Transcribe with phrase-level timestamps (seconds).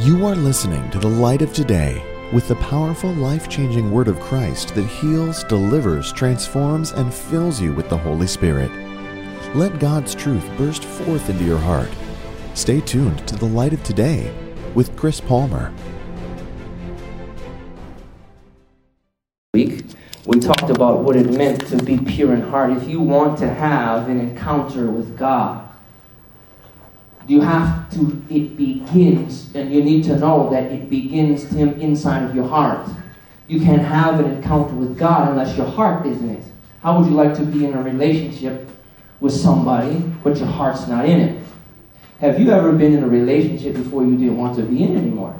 [0.00, 2.02] You are listening to the light of today
[2.32, 7.72] with the powerful, life changing word of Christ that heals, delivers, transforms, and fills you
[7.72, 8.72] with the Holy Spirit.
[9.54, 11.88] Let God's truth burst forth into your heart.
[12.54, 14.34] Stay tuned to the light of today
[14.74, 15.72] with Chris Palmer.
[19.52, 19.84] Week,
[20.26, 22.72] we talked about what it meant to be pure in heart.
[22.72, 25.63] If you want to have an encounter with God,
[27.26, 32.22] you have to, it begins, and you need to know that it begins, Tim, inside
[32.22, 32.88] of your heart.
[33.48, 36.44] You can't have an encounter with God unless your heart is in it.
[36.80, 38.68] How would you like to be in a relationship
[39.20, 41.42] with somebody, but your heart's not in it?
[42.20, 45.38] Have you ever been in a relationship before you didn't want to be in anymore?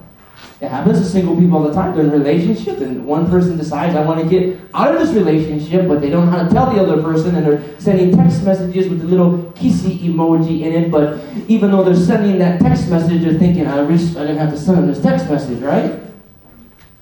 [0.61, 1.95] It happens to single people all the time.
[1.95, 5.15] They're in a relationship, and one person decides, I want to get out of this
[5.15, 8.43] relationship, but they don't know how to tell the other person, and they're sending text
[8.45, 10.91] messages with a little kissy emoji in it.
[10.91, 14.51] But even though they're sending that text message, they're thinking, I wish I didn't have
[14.51, 16.01] to send them this text message, right?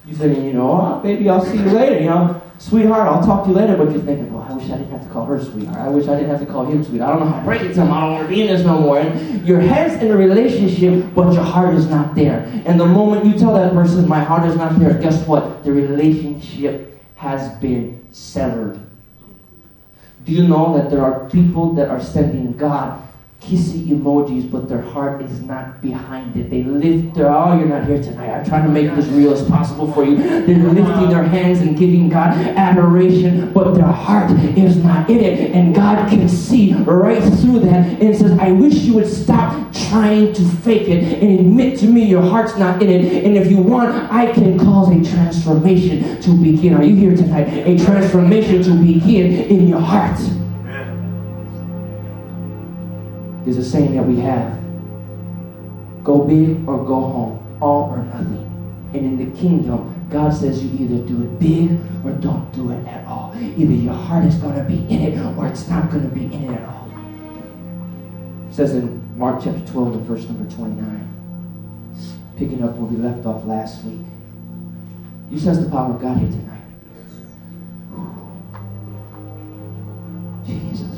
[0.07, 3.45] You're saying, you know, oh, maybe I'll see you later, you know sweetheart, I'll talk
[3.45, 5.79] to you later, but you're thinking, well, wish I didn't have to call her sweetheart.
[5.79, 7.11] I wish I didn't have to call him sweetheart.
[7.11, 7.93] I don't know how to break it to him.
[7.93, 8.99] I don't want to be in this no more.
[8.99, 12.45] And your head's in a relationship, but your heart is not there.
[12.67, 15.65] And the moment you tell that person, my heart is not there, guess what?
[15.65, 18.81] The relationship has been severed.
[20.25, 23.03] Do you know that there are people that are sending God
[23.43, 26.49] kissy emojis, but their heart is not behind it.
[26.49, 28.31] They lift their, oh, you're not here tonight.
[28.31, 30.17] I'm trying to make as real as possible for you.
[30.17, 35.51] They're lifting their hands and giving God adoration, but their heart is not in it.
[35.51, 40.33] And God can see right through that and says, I wish you would stop trying
[40.35, 43.25] to fake it and admit to me your heart's not in it.
[43.25, 46.75] And if you want, I can cause a transformation to begin.
[46.75, 47.49] Are you here tonight?
[47.67, 50.19] A transformation to begin in your heart.
[53.45, 54.59] There's a saying that we have
[56.05, 58.49] go big or go home, all or nothing.
[58.95, 61.71] And in the kingdom, God says you either do it big
[62.05, 63.35] or don't do it at all.
[63.37, 66.25] Either your heart is going to be in it or it's not going to be
[66.27, 66.91] in it at all.
[68.49, 71.95] It says in Mark chapter 12 and verse number 29,
[72.37, 74.05] picking up where we left off last week.
[75.31, 76.61] You sense the power of God here tonight.
[80.45, 80.92] Jesus.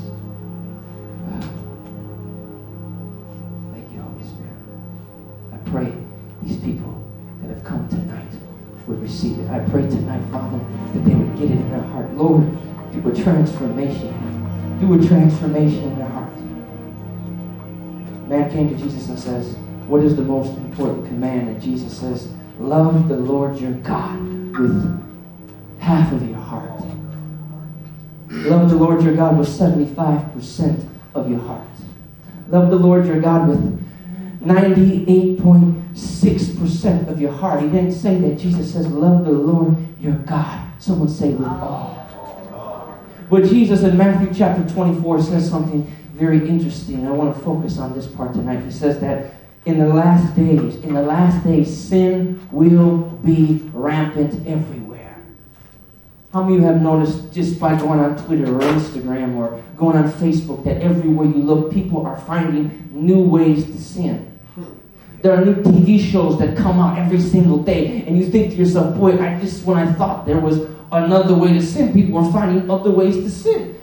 [9.55, 10.59] I pray tonight, Father,
[10.95, 12.13] that they would get it in their heart.
[12.15, 12.43] Lord,
[12.93, 14.11] do a transformation.
[14.81, 16.37] Do a transformation in their heart.
[18.29, 19.55] Man came to Jesus and says,
[19.87, 21.51] What is the most important command?
[21.51, 24.21] And Jesus says, Love the Lord your God
[24.59, 25.01] with
[25.79, 26.81] half of your heart.
[28.31, 31.63] Love the Lord your God with 75% of your heart.
[32.49, 33.85] Love the Lord your God with
[35.95, 37.63] 98.6% of your heart.
[37.63, 38.39] He didn't say that.
[38.39, 40.71] Jesus says, Love the Lord your God.
[40.79, 42.01] Someone say, with all.
[43.31, 47.07] But Jesus in Matthew chapter 24 says something very interesting.
[47.07, 48.63] I want to focus on this part tonight.
[48.65, 49.35] He says that
[49.65, 55.17] in the last days, in the last days, sin will be rampant everywhere.
[56.33, 59.97] How many of you have noticed just by going on Twitter or Instagram or going
[59.97, 64.34] on Facebook that everywhere you look, people are finding new ways to sin?
[65.25, 68.57] There are new TV shows that come out every single day, and you think to
[68.59, 72.31] yourself, boy, I just, when I thought there was another way to sin, people are
[72.31, 73.81] finding other ways to sin.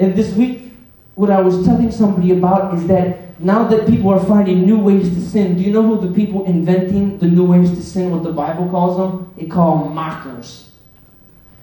[0.00, 0.72] And this week,
[1.14, 5.08] what I was telling somebody about is that now that people are finding new ways
[5.10, 8.24] to sin, do you know who the people inventing the new ways to sin, what
[8.24, 9.32] the Bible calls them?
[9.36, 10.72] They call them mockers.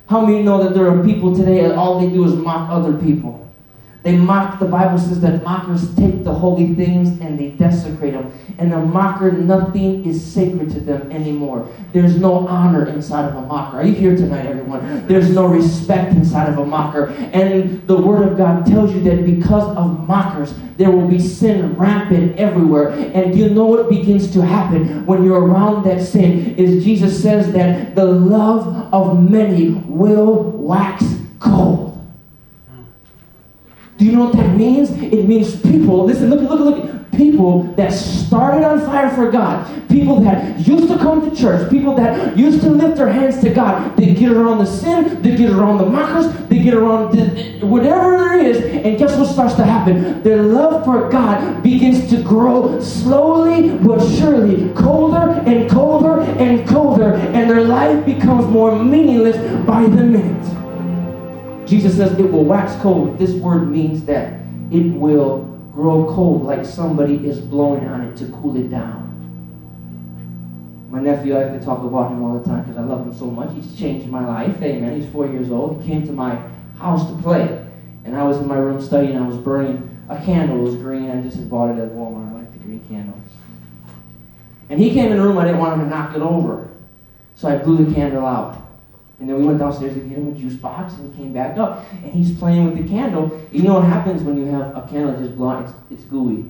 [0.09, 2.93] How many know that there are people today that all they do is mock other
[2.97, 3.46] people?
[4.03, 8.31] They mock, the Bible says that mockers take the holy things and they desecrate them.
[8.57, 11.67] And a mocker, nothing is sacred to them anymore.
[11.93, 13.77] There's no honor inside of a mocker.
[13.77, 15.05] Are you here tonight, everyone?
[15.07, 17.07] There's no respect inside of a mocker.
[17.33, 21.75] And the Word of God tells you that because of mockers, there will be sin
[21.75, 22.91] rampant everywhere.
[22.91, 27.51] And you know what begins to happen when you're around that sin is Jesus says
[27.53, 31.03] that the love of many will wax
[31.39, 31.96] cold.
[33.97, 34.91] Do you know what that means?
[34.91, 40.21] It means people, listen, look, look, look, people that started on fire for God, people
[40.21, 43.97] that used to come to church, people that used to lift their hands to God,
[43.97, 48.17] they get around the sin, they get around the mockers, they get around the, whatever
[48.17, 50.21] there is, and guess what starts to happen?
[50.21, 57.15] Their love for God begins to grow slowly but surely, colder and colder and colder,
[57.15, 60.66] and their life becomes more meaningless by the minute.
[61.67, 63.17] Jesus says it will wax cold.
[63.19, 64.39] This word means that
[64.71, 65.39] it will
[65.73, 69.05] grow cold like somebody is blowing on it to cool it down.
[70.89, 73.13] My nephew, I like to talk about him all the time because I love him
[73.13, 73.53] so much.
[73.53, 74.61] He's changed my life.
[74.61, 74.99] Amen.
[74.99, 75.81] He's four years old.
[75.81, 76.41] He came to my
[76.77, 77.65] house to play.
[78.05, 79.17] And I was in my room studying.
[79.17, 80.57] I was burning a candle.
[80.59, 81.11] It was green.
[81.11, 82.31] I just had bought it at Walmart.
[82.31, 83.19] I like the green candle.
[84.69, 85.37] And he came in the room.
[85.37, 86.69] I didn't want him to knock it over.
[87.35, 88.66] So I blew the candle out.
[89.19, 91.57] And then we went downstairs to get him a juice box, and he came back
[91.57, 93.41] up, and he's playing with the candle.
[93.51, 95.63] You know what happens when you have a candle just blown?
[95.63, 96.45] It's, it's gooey.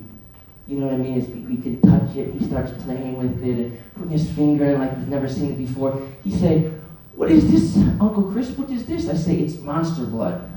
[0.68, 1.18] You know what I mean?
[1.18, 2.34] It's, we can touch it.
[2.34, 5.58] He starts playing with it and putting his finger in like he's never seen it
[5.58, 6.06] before.
[6.26, 6.82] He said,
[7.16, 8.50] "What is this, Uncle Chris?
[8.50, 10.50] What is this?" I say, "It's monster blood."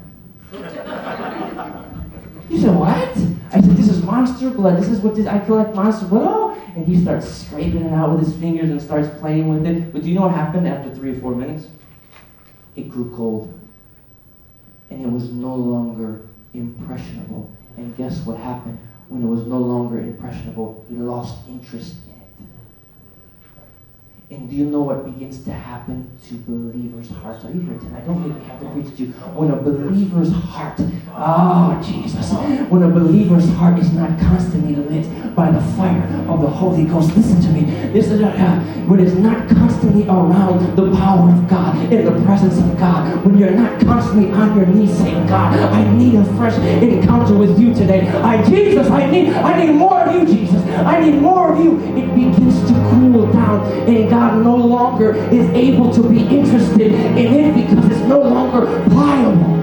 [2.49, 3.17] he said, "What?"
[3.53, 4.81] I said, "This is monster blood.
[4.83, 8.11] This is what this, I collect monster blood." Oh, and he starts scraping it out
[8.11, 9.93] with his fingers and starts playing with it.
[9.93, 11.69] But do you know what happened after three or four minutes?
[12.81, 13.53] It grew cold,
[14.89, 16.23] and it was no longer
[16.55, 17.53] impressionable.
[17.77, 18.79] And guess what happened?
[19.11, 21.97] when it was no longer impressionable, he lost interest.
[24.31, 27.45] And do you know what begins to happen to believers' hearts?
[27.45, 28.07] Are you here tonight?
[28.07, 29.11] Don't make me have to preach to you.
[29.35, 32.31] When a believer's heart, oh Jesus,
[32.71, 37.17] when a believer's heart is not constantly lit by the fire of the Holy Ghost,
[37.17, 37.63] listen to me.
[37.91, 42.57] This is uh, when it's not constantly around the power of God, in the presence
[42.57, 46.55] of God, when you're not constantly on your knees saying, God, I need a fresh
[46.55, 48.07] encounter with you today.
[48.09, 50.63] I Jesus, I need, I need more of you, Jesus.
[50.87, 51.81] I need more of you.
[51.99, 56.93] It begins to cool down, and God God no longer is able to be interested
[56.93, 59.55] in it because it's no longer pliable.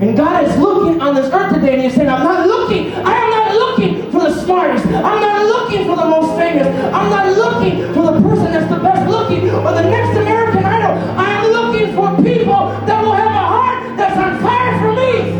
[0.00, 3.12] And God is looking on this earth today and He's saying, I'm not looking, I
[3.12, 4.86] am not looking for the smartest.
[4.86, 6.66] I'm not looking for the most famous.
[6.66, 10.96] I'm not looking for the person that's the best looking or the next American Idol.
[11.18, 15.33] I am looking for people that will have a heart that's on fire for me.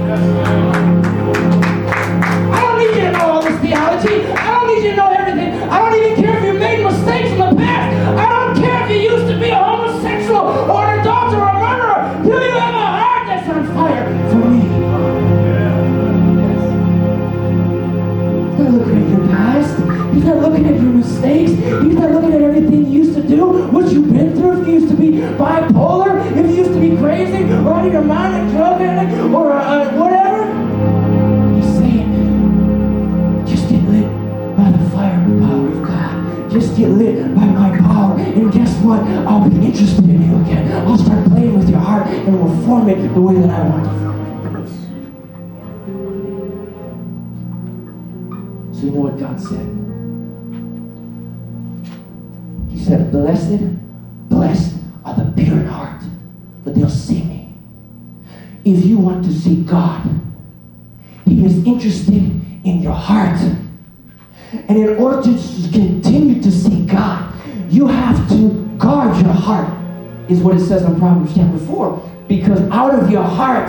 [70.54, 72.10] What it says in Proverbs chapter 4.
[72.28, 73.68] Because out of your heart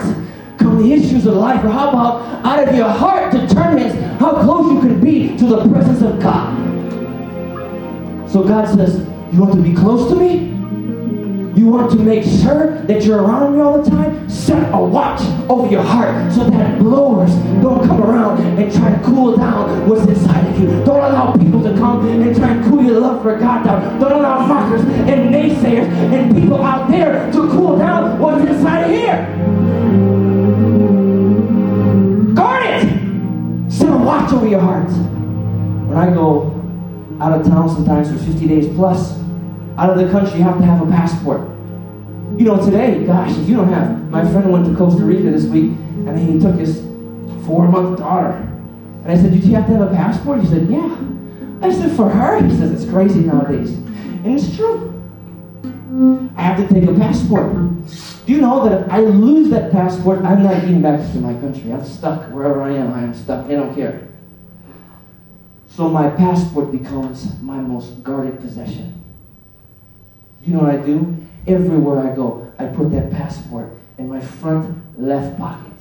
[0.58, 1.62] come the issues of life.
[1.64, 5.68] Or how about out of your heart determines how close you can be to the
[5.68, 6.56] presence of God.
[8.30, 8.98] So God says,
[9.32, 10.52] You want to be close to me?
[11.58, 14.25] You want to make sure that you're around me all the time?
[14.46, 19.02] Set a watch over your heart so that blowers don't come around and try to
[19.02, 20.68] cool down what's inside of you.
[20.84, 23.98] Don't allow people to come and try and cool your love for God down.
[23.98, 28.90] Don't allow mockers and naysayers and people out there to cool down what's inside of
[28.92, 29.26] here.
[32.32, 33.72] Guard it!
[33.72, 34.88] Set a watch over your heart.
[35.88, 36.52] When I go
[37.20, 39.18] out of town sometimes for 50 days plus,
[39.76, 41.55] out of the country, you have to have a passport.
[42.36, 45.44] You know, today, gosh, if you don't have, my friend went to Costa Rica this
[45.44, 45.72] week,
[46.06, 46.80] and he took his
[47.46, 48.36] four-month daughter.
[49.02, 50.40] And I said, did you have to have a passport?
[50.40, 50.98] He said, yeah.
[51.62, 52.44] I said, for her?
[52.44, 53.70] He says, it's crazy nowadays.
[53.72, 54.92] And it's true.
[56.36, 57.54] I have to take a passport.
[58.26, 61.32] Do you know that if I lose that passport, I'm not getting back to my
[61.34, 61.72] country.
[61.72, 62.92] I'm stuck wherever I am.
[62.92, 63.46] I am stuck.
[63.46, 64.08] I don't care.
[65.70, 69.02] So my passport becomes my most guarded possession.
[70.42, 71.25] Do you know what I do?
[71.46, 75.72] Everywhere I go, I put that passport in my front left pocket.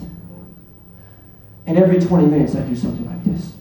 [1.66, 3.54] And every 20 minutes, I do something like this.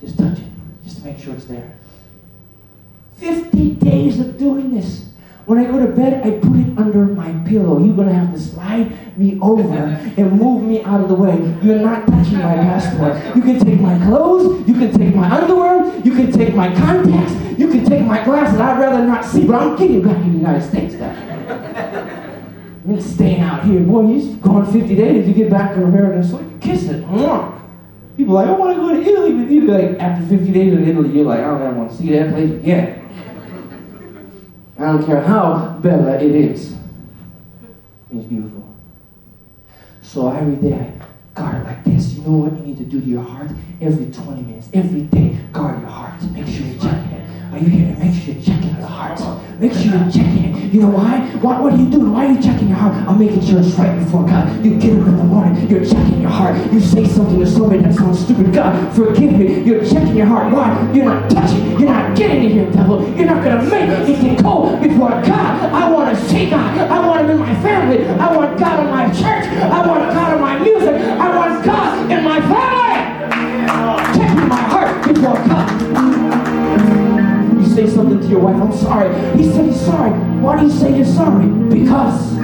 [0.00, 0.44] Just touch it,
[0.84, 1.72] just to make sure it's there.
[3.16, 5.10] 50 days of doing this.
[5.46, 7.82] When I go to bed, I put it under my pillow.
[7.82, 11.36] You're going to have to slide me over and move me out of the way.
[11.62, 13.36] You're not touching my passport.
[13.36, 14.66] You can take my clothes.
[14.68, 16.00] You can take my underwear.
[16.00, 17.32] You can take my contacts.
[17.58, 18.58] You can take my glasses.
[18.60, 20.94] I'd rather not see, but I'm getting back in the United States.
[20.94, 23.80] I'm not staying out here.
[23.80, 25.26] Boy, you're gone 50 days.
[25.26, 27.04] You get back to America, so you kiss it.
[28.16, 29.62] People are like, I want to go to Italy with you.
[29.62, 32.30] Like after 50 days in Italy, you're like, I don't ever want to see that
[32.30, 33.00] place again.
[34.76, 36.74] I don't care how bella it is.
[38.12, 38.73] It's beautiful.
[40.14, 40.92] So every day I
[41.34, 42.14] guard like this.
[42.14, 43.50] You know what you need to do to your heart?
[43.80, 46.22] Every 20 minutes, every day, guard your heart.
[46.30, 47.52] Make sure you check it.
[47.52, 47.98] Are you hearing?
[47.98, 49.18] Make sure you're checking the heart.
[49.64, 50.74] Make sure you're checking it.
[50.74, 51.20] You know why?
[51.40, 52.12] What, what are you doing?
[52.12, 52.92] Why are you checking your heart?
[53.08, 54.62] I'm making sure it's right before God.
[54.62, 56.54] You get up in the morning, you're checking your heart.
[56.70, 58.52] You say something to somebody that sounds stupid.
[58.52, 59.62] God, forgive me.
[59.62, 60.52] You're checking your heart.
[60.52, 60.68] Why?
[60.92, 61.64] You're not touching.
[61.80, 63.08] You're not getting in here, devil.
[63.16, 64.20] You're not going to make it.
[64.20, 65.72] Can go before God.
[65.72, 66.78] I want to see God.
[66.78, 68.06] I want Him in my family.
[68.06, 69.48] I want God in my church.
[69.48, 70.94] I want God in my music.
[70.94, 74.18] I want God in my family.
[74.18, 76.13] Checking my heart before God
[77.74, 79.12] say something to your wife, I'm sorry.
[79.36, 80.12] He said he's sorry.
[80.40, 81.46] Why do you say you're sorry?
[81.46, 82.38] Because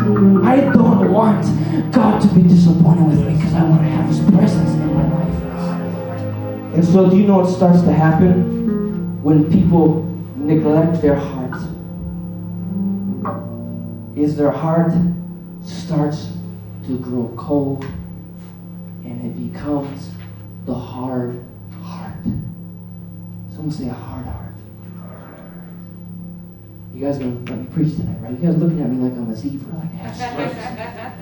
[0.44, 1.44] I don't want
[1.92, 5.08] God to be disappointed with me because I want to have his presence in my
[5.08, 6.74] life.
[6.74, 10.02] And so do you know what starts to happen when people
[10.34, 11.62] neglect their heart?
[14.16, 14.92] Is their heart
[15.64, 16.32] starts
[16.86, 17.84] to grow cold
[19.04, 20.10] and it becomes
[20.66, 21.40] the hard
[21.82, 22.24] heart.
[23.54, 24.49] Someone say a hard heart.
[26.94, 28.32] You guys gonna let me preach tonight, right?
[28.32, 31.12] You guys looking at me like I'm a zebra, like have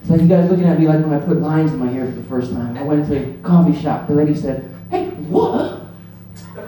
[0.00, 2.06] It's like you guys looking at me like when I put lines in my hair
[2.06, 2.78] for the first time.
[2.78, 4.08] I went to a coffee shop.
[4.08, 5.82] The lady said, "Hey, what?"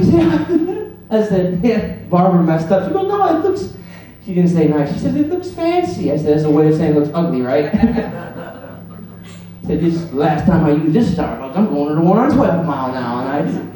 [1.10, 3.74] I said, "Yeah, barber messed up." She goes, "No, it looks."
[4.26, 4.92] She didn't say nice.
[4.92, 7.42] She said, "It looks fancy." I said, "That's a way of saying it looks ugly,
[7.42, 7.78] right?" I
[9.64, 12.66] said, "This last time I used this Starbucks, I'm going to the one on 12
[12.66, 13.28] Mile now," and.
[13.28, 13.69] I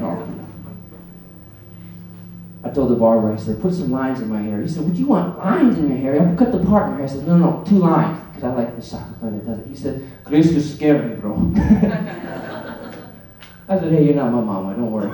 [2.75, 4.61] told the barber, I said, put some lines in my hair.
[4.61, 6.21] He said, would you want lines in your hair?
[6.21, 7.07] I cut the part in my hair.
[7.07, 8.21] I said, no, no, two lines.
[8.29, 9.67] Because I like the soccer player that does it.
[9.69, 11.53] He said, Chris, you scare me, bro.
[13.69, 14.75] I said, hey, you're not my mama.
[14.75, 15.09] Don't worry.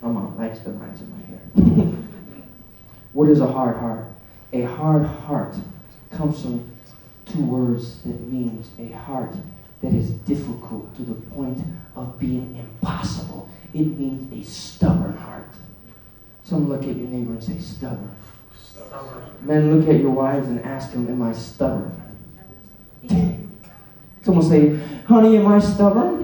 [0.00, 1.38] My mom likes the lines in my hair.
[3.12, 4.06] what is a hard heart?
[4.52, 5.54] A hard heart
[6.10, 6.68] comes from
[7.26, 9.34] two words that means a heart
[9.82, 11.58] that is difficult to the point
[11.96, 13.48] of being impossible.
[13.72, 15.48] It means a stubborn heart.
[16.44, 18.14] Some look at your neighbor and say, stubborn.
[18.62, 19.24] stubborn.
[19.40, 22.00] Men look at your wives and ask them, Am I stubborn?
[24.22, 26.20] Someone say, Honey, am I stubborn?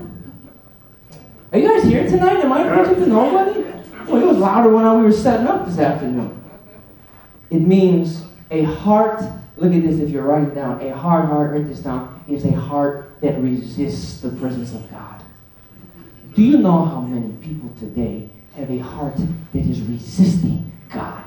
[1.52, 2.44] Are you guys here tonight?
[2.44, 3.60] Am I preaching to nobody?
[4.06, 6.42] Well, it was louder when we were setting up this afternoon.
[7.50, 9.22] It means a heart,
[9.56, 12.52] look at this if you're writing down, a hard heart, write this down, is a
[12.52, 15.22] heart that resists the presence of God.
[16.34, 18.29] Do you know how many people today
[18.60, 21.24] have a heart that is resisting God.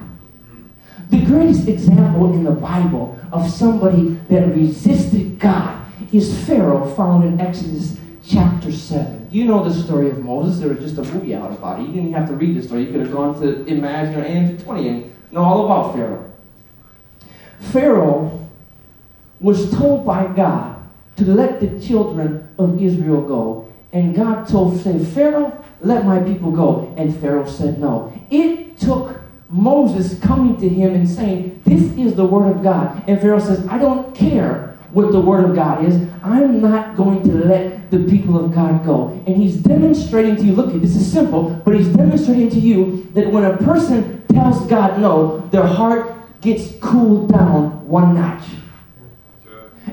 [1.10, 7.42] The greatest example in the Bible of somebody that resisted God is Pharaoh, found in
[7.42, 9.28] Exodus chapter 7.
[9.32, 10.60] You know the story of Moses.
[10.60, 11.88] There was just a movie out about it.
[11.88, 12.86] You didn't have to read the story.
[12.86, 16.32] You could have gone to Emagine or AMC 20 and know all about Pharaoh.
[17.60, 18.48] Pharaoh
[19.40, 20.82] was told by God
[21.16, 23.74] to let the children of Israel go.
[23.92, 26.94] And God told Pharaoh, let my people go.
[26.98, 28.14] And Pharaoh said no.
[28.30, 33.04] It took Moses coming to him and saying, This is the word of God.
[33.08, 35.96] And Pharaoh says, I don't care what the word of God is.
[36.24, 39.10] I'm not going to let the people of God go.
[39.26, 43.32] And he's demonstrating to you, look, this is simple, but he's demonstrating to you that
[43.32, 48.44] when a person tells God no, their heart gets cooled down one notch.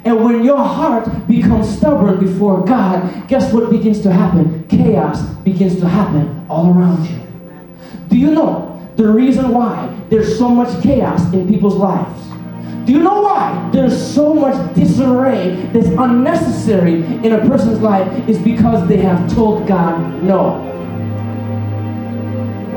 [0.05, 4.67] And when your heart becomes stubborn before God, guess what begins to happen?
[4.69, 7.21] Chaos begins to happen all around you.
[8.09, 8.67] Do you know
[8.97, 12.29] the reason why there's so much chaos in people's lives?
[12.87, 18.29] Do you know why there's so much disarray that's unnecessary in a person's life?
[18.29, 20.67] Is because they have told God no.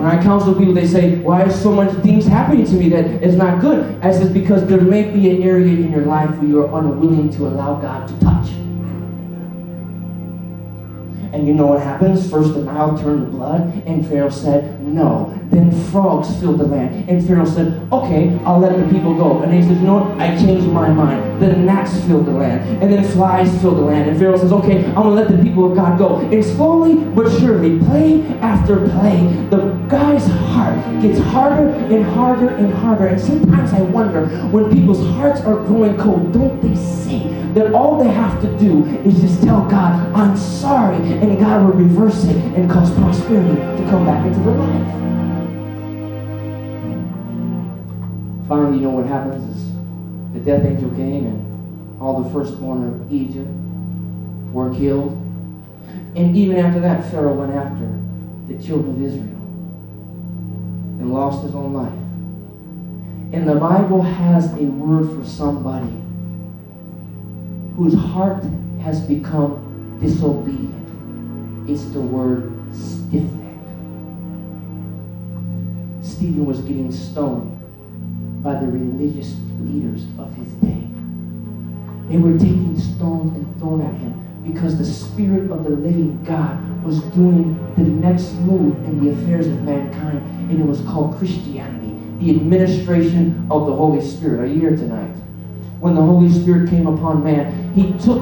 [0.03, 3.05] When I counsel people, they say, why is so much things happening to me that
[3.23, 3.97] is not good?
[4.03, 7.29] I says, because there may be an area in your life where you are unwilling
[7.37, 8.49] to allow God to touch.
[11.31, 12.29] And you know what happens?
[12.29, 15.39] First the Nile turned to blood, and Pharaoh said, No.
[15.53, 17.07] Then frogs filled the land.
[17.07, 19.43] And Pharaoh said, Okay, I'll let the people go.
[19.43, 20.19] And he says, what?
[20.19, 21.39] I changed my mind.
[21.39, 22.81] Then gnats filled the land.
[22.81, 24.09] And then flies filled the land.
[24.09, 26.17] And Pharaoh says, Okay, I'm going to let the people of God go.
[26.21, 32.73] And slowly but surely, play after play, the guy's heart gets harder and harder and
[32.73, 33.05] harder.
[33.05, 38.03] And sometimes I wonder when people's hearts are growing cold, don't they see that all
[38.03, 42.37] they have to do is just tell God, I'm sorry, and God will reverse it
[42.55, 45.03] and cause prosperity to come back into their life.
[48.53, 49.73] Finally, you know what happens is
[50.33, 53.49] the death angel came and all the firstborn of Egypt
[54.53, 55.13] were killed.
[56.15, 57.99] And even after that, Pharaoh went after
[58.47, 59.41] the children of Israel
[60.99, 61.91] and lost his own life.
[63.33, 65.91] And the Bible has a word for somebody
[67.75, 68.43] whose heart
[68.83, 71.67] has become disobedient.
[71.67, 73.65] It's the word stiff necked.
[76.05, 77.62] Stephen was getting stoned
[78.43, 80.83] by the religious leaders of his day.
[82.09, 86.83] They were taking stones and throwing at him because the Spirit of the living God
[86.83, 90.17] was doing the next move in the affairs of mankind,
[90.51, 94.41] and it was called Christianity, the administration of the Holy Spirit.
[94.41, 95.15] Are you here tonight?
[95.79, 98.21] When the Holy Spirit came upon man, he took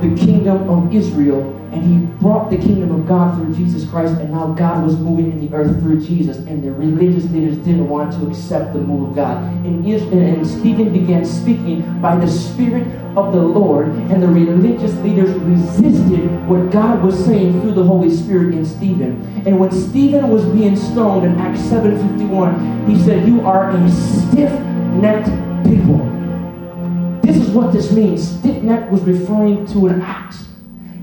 [0.00, 4.30] the kingdom of Israel and he brought the kingdom of God through Jesus Christ, and
[4.30, 8.14] now God was moving in the earth through Jesus, and the religious leaders didn't want
[8.14, 9.42] to accept the move of God.
[9.66, 15.30] And, and Stephen began speaking by the Spirit of the Lord, and the religious leaders
[15.40, 19.42] resisted what God was saying through the Holy Spirit in Stephen.
[19.46, 25.26] And when Stephen was being stoned in Acts 7.51, he said, You are a stiff-necked
[25.64, 25.98] people.
[27.22, 28.26] This is what this means.
[28.38, 30.45] Stiff-necked was referring to an axe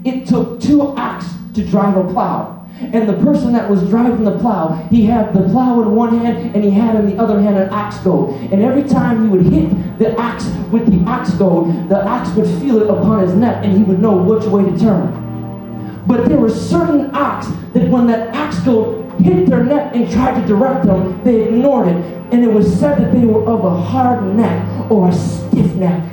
[0.03, 2.59] it took two ox to drive a plow.
[2.81, 6.55] And the person that was driving the plow, he had the plow in one hand
[6.55, 8.35] and he had in the other hand an ox goad.
[8.51, 12.47] And every time he would hit the ox with the ox goad, the ox would
[12.59, 16.03] feel it upon his neck and he would know which way to turn.
[16.07, 20.41] But there were certain ox that when that ox goad hit their neck and tried
[20.41, 21.95] to direct them, they ignored it.
[22.33, 26.03] And it was said that they were of a hard neck or a stiff neck.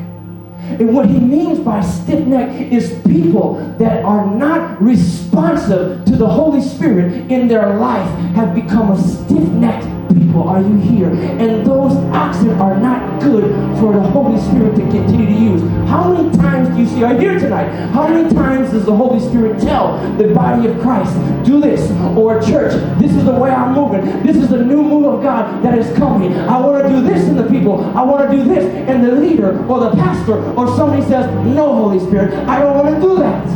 [0.79, 6.29] And what he means by stiff neck is people that are not responsive to the
[6.29, 10.49] Holy Spirit in their life have become a stiff necked people.
[10.49, 11.11] Are you here?
[11.11, 13.45] And those oxen are not good
[13.79, 15.63] for the Holy Spirit to continue to use.
[15.89, 17.69] How many times do you see, are you here tonight?
[17.91, 21.15] How many times does the Holy Spirit tell the body of Christ,
[21.45, 21.91] do this?
[22.17, 24.05] Or church, this is the way I'm moving.
[24.23, 26.35] This is the new move of God that is coming.
[26.35, 27.85] I want to do this in the people.
[27.97, 28.65] I want to do this.
[28.89, 32.95] And the leader or the pastor or somebody says, no, Holy Spirit, I don't want
[32.95, 33.47] to do that.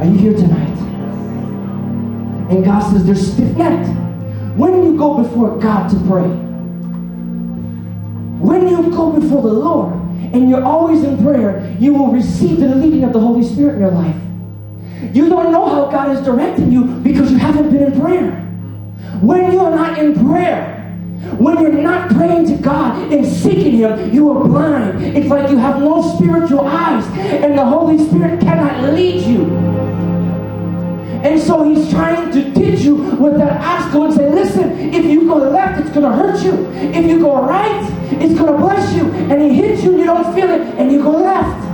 [0.00, 0.68] Are you here tonight?
[2.50, 3.99] And God says they're stiff-necked.
[4.60, 6.28] When you go before God to pray,
[8.46, 9.94] when you go before the Lord
[10.34, 13.80] and you're always in prayer, you will receive the leading of the Holy Spirit in
[13.80, 14.20] your life.
[15.14, 18.32] You don't know how God is directing you because you haven't been in prayer.
[19.22, 20.76] When you are not in prayer,
[21.38, 25.02] when you're not praying to God and seeking Him, you are blind.
[25.16, 30.09] It's like you have no spiritual eyes, and the Holy Spirit cannot lead you.
[31.22, 35.26] And so he's trying to teach you with that obstacle and say, listen, if you
[35.28, 36.66] go left, it's going to hurt you.
[36.98, 39.10] If you go right, it's going to bless you.
[39.10, 41.66] And he hits you and you don't feel it, and you go left.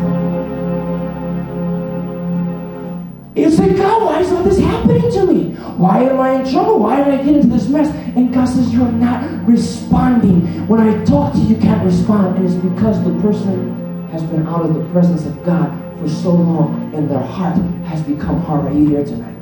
[3.36, 5.54] You say, God, why is all this happening to me?
[5.76, 6.80] Why am I in trouble?
[6.80, 7.94] Why did I get into this mess?
[8.16, 10.66] And God says, You're not responding.
[10.66, 12.38] When I talk to you, you can't respond.
[12.38, 16.30] And it's because the person has been out of the presence of God for so
[16.30, 18.64] long and their heart has become hard.
[18.64, 19.35] Are you here tonight?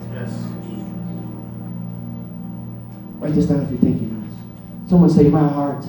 [3.25, 4.37] Write this down if you're taking notes.
[4.87, 5.83] Someone say, My heart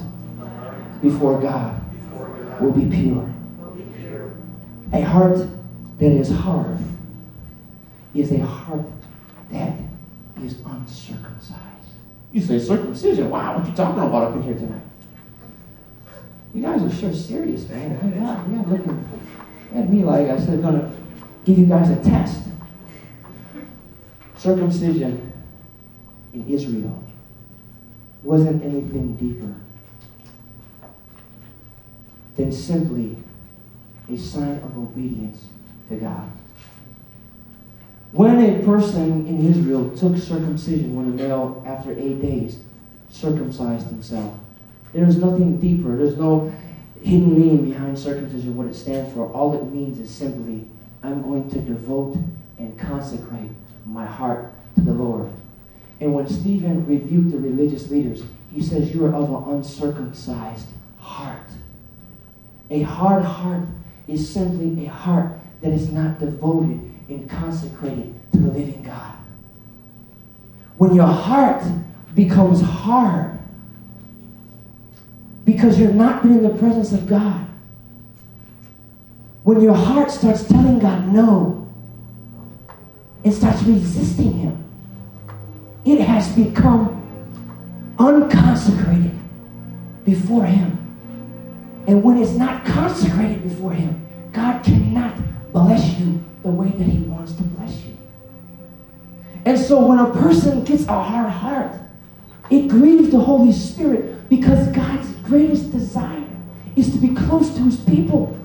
[1.02, 1.82] before God
[2.62, 3.30] will be pure.
[4.94, 5.46] A heart
[6.00, 6.78] that is hard
[8.14, 8.86] is a heart
[9.52, 9.74] that
[10.42, 11.60] is uncircumcised.
[12.32, 13.30] You say circumcision.
[13.30, 14.82] Wow, what you talking about up in here tonight?
[16.54, 18.00] You guys are sure serious, man.
[18.16, 19.10] Yeah, yeah, looking
[19.74, 20.90] at me like I said, gonna
[21.44, 22.44] give you guys a test.
[24.38, 25.34] Circumcision
[26.34, 27.05] in Israel
[28.26, 29.54] wasn't anything deeper
[32.36, 33.16] than simply
[34.12, 35.46] a sign of obedience
[35.90, 36.30] to God.
[38.12, 42.60] When a person in Israel took circumcision, when a male, after eight days,
[43.10, 44.34] circumcised himself,
[44.94, 45.96] there's nothing deeper.
[45.98, 46.54] There's no
[47.02, 49.32] hidden meaning behind circumcision, what it stands for.
[49.32, 50.66] All it means is simply,
[51.04, 52.18] I'm going to devote
[52.58, 53.52] and consecrate
[53.86, 55.30] my heart to the Lord.
[56.00, 60.68] And when Stephen rebuked the religious leaders, he says, You are of an uncircumcised
[61.00, 61.48] heart.
[62.70, 63.64] A hard heart
[64.08, 65.32] is simply a heart
[65.62, 66.80] that is not devoted
[67.10, 69.14] and consecrated to the living God.
[70.78, 71.64] When your heart
[72.14, 73.38] becomes hard
[75.46, 77.46] because you're not been in the presence of God,
[79.44, 81.68] when your heart starts telling God no
[83.24, 84.65] and starts resisting Him,
[85.86, 87.02] it has become
[88.00, 89.18] unconsecrated
[90.04, 90.72] before Him.
[91.88, 95.16] And when it's not consecrated before Him, God cannot
[95.54, 97.96] bless you the way that He wants to bless you.
[99.46, 101.72] And so when a person gets a hard heart,
[102.50, 106.24] it grieves the Holy Spirit because God's greatest desire
[106.76, 108.38] is to be close to His people.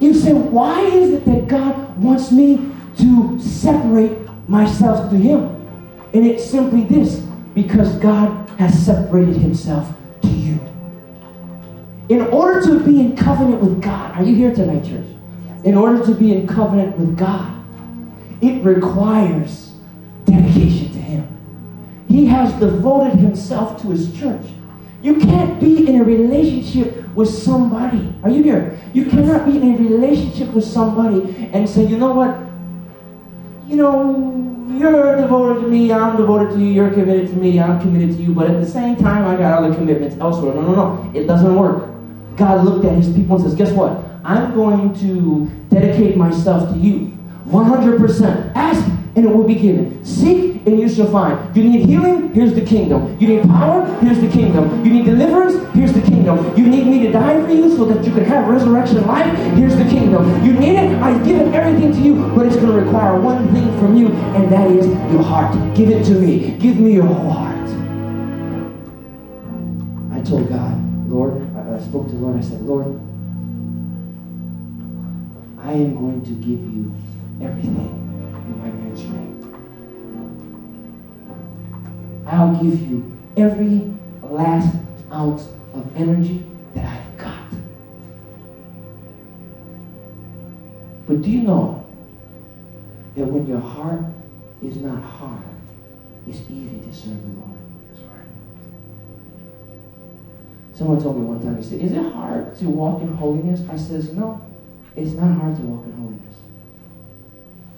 [0.00, 4.16] You say, why is it that God wants me to separate
[4.48, 5.55] myself to Him?
[6.16, 7.16] And it's simply this
[7.54, 10.58] because God has separated Himself to you.
[12.08, 15.04] In order to be in covenant with God, are you here tonight, church?
[15.64, 17.62] In order to be in covenant with God,
[18.40, 19.74] it requires
[20.24, 21.28] dedication to Him.
[22.08, 24.46] He has devoted Himself to His church.
[25.02, 28.14] You can't be in a relationship with somebody.
[28.22, 28.80] Are you here?
[28.94, 32.38] You cannot be in a relationship with somebody and say, you know what?
[33.68, 37.80] You know, you're devoted to me, I'm devoted to you, you're committed to me, I'm
[37.80, 40.54] committed to you, but at the same time, I got other commitments elsewhere.
[40.54, 41.12] No, no, no.
[41.18, 41.90] It doesn't work.
[42.36, 44.04] God looked at his people and says, guess what?
[44.24, 47.16] I'm going to dedicate myself to you.
[47.48, 48.54] 100%.
[48.54, 48.84] Ask
[49.16, 50.04] and it will be given.
[50.04, 51.56] Seek and you shall find.
[51.56, 52.34] You need healing?
[52.34, 53.16] Here's the kingdom.
[53.20, 53.86] You need power?
[54.00, 54.84] Here's the kingdom.
[54.84, 55.54] You need deliverance?
[55.74, 56.56] Here's the kingdom.
[56.58, 59.32] You need me to die for you so that you can have resurrection life?
[59.54, 60.44] Here's the kingdom.
[60.44, 61.00] You need it?
[61.00, 64.50] I've given everything to you, but it's going to require one thing from you, and
[64.50, 65.54] that is your heart.
[65.76, 66.56] Give it to me.
[66.58, 67.56] Give me your whole heart.
[70.12, 72.38] I told God, Lord, I spoke to the Lord.
[72.38, 72.86] I said, Lord,
[75.60, 76.92] I am going to give you
[77.40, 78.05] everything
[82.26, 84.76] I'll give you every last
[85.12, 87.44] ounce of energy that I've got.
[91.06, 91.86] But do you know
[93.14, 94.04] that when your heart
[94.62, 95.42] is not hard,
[96.26, 97.52] it's easy to serve the Lord?
[100.74, 103.62] Someone told me one time, he said, Is it hard to walk in holiness?
[103.70, 104.44] I says, No,
[104.94, 106.34] it's not hard to walk in holiness.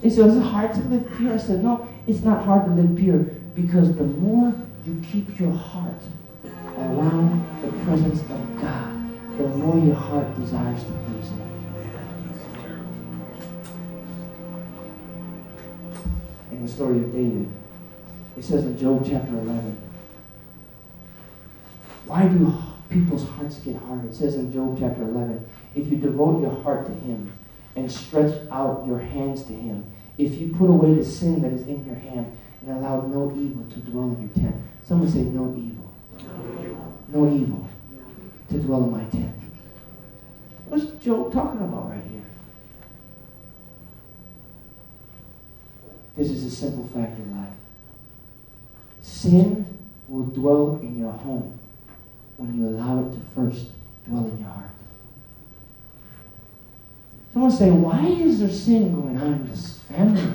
[0.01, 1.33] He said, Is it hard to live pure?
[1.33, 4.53] I said, No, it's not hard to live pure because the more
[4.85, 6.01] you keep your heart
[6.77, 11.49] around the presence of God, the more your heart desires to please Him.
[16.51, 17.51] In the story of David,
[18.37, 19.77] it says in Job chapter 11,
[22.05, 22.53] why do
[22.89, 24.05] people's hearts get hard?
[24.05, 27.31] It says in Job chapter 11, if you devote your heart to Him
[27.75, 29.85] and stretch out your hands to Him,
[30.17, 33.65] if you put away the sin that is in your hand and allow no evil
[33.71, 34.55] to dwell in your tent.
[34.83, 35.89] Someone say, no evil.
[37.07, 37.67] No evil
[38.49, 39.35] to dwell in my tent.
[40.67, 42.21] What's Job talking about right here?
[46.15, 47.49] This is a simple fact in life.
[49.01, 49.65] Sin
[50.07, 51.57] will dwell in your home
[52.37, 53.67] when you allow it to first
[54.07, 54.69] dwell in your heart.
[57.33, 60.33] Someone say, why is there sin going on in this family?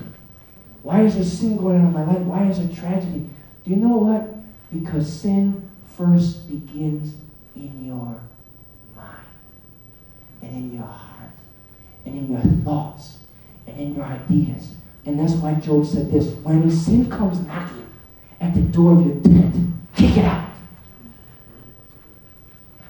[0.85, 2.19] Why is there sin going on in my life?
[2.19, 3.29] Why is there tragedy?
[3.65, 4.29] Do you know what?
[4.71, 7.15] Because sin first begins
[7.57, 8.21] in your
[8.95, 9.27] mind
[10.43, 11.31] and in your heart
[12.05, 13.17] and in your thoughts
[13.67, 14.75] and in your ideas.
[15.07, 17.87] And that's why Job said this when sin comes knocking
[18.41, 19.57] at the door of your tent,
[19.97, 20.51] kick it out.